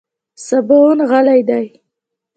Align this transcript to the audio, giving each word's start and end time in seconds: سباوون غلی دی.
سباوون 0.45 0.99
غلی 1.09 1.41
دی. 1.47 1.65